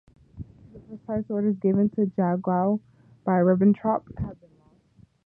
[0.73, 2.79] The precise orders given to Jagow
[3.23, 4.79] by Ribbentrop have been lost.